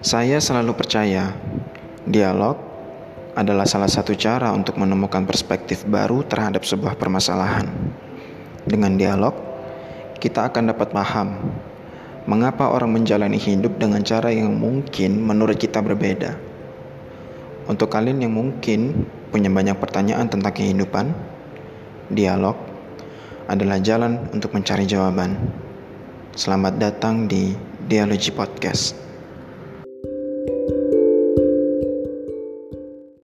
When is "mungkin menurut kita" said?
14.56-15.84